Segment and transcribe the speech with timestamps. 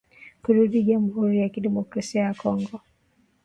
[0.43, 2.77] kurudi jamhuri ya kidemokrasia ya Kongo